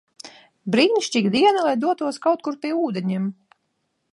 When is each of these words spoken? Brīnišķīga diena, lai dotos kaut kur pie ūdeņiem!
Brīnišķīga 0.75 1.33
diena, 1.35 1.67
lai 1.67 1.75
dotos 1.83 2.19
kaut 2.27 2.43
kur 2.49 2.59
pie 2.65 2.73
ūdeņiem! 2.89 3.29